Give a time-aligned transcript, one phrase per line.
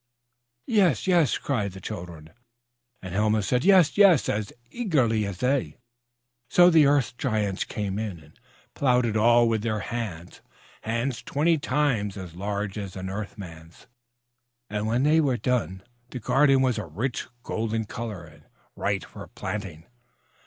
[0.65, 2.31] "Yes, yes," cried the children,
[3.03, 5.77] and Helma said, "Yes, yes," as eagerly as they.
[6.49, 8.39] So the Earth Giants came in and
[8.73, 10.41] plowed it all up with their hands,
[10.81, 13.85] hands twenty times as large as an Earth Man's!
[14.69, 18.45] When they were done, the garden was a rich golden color, and
[18.75, 19.85] right for planting.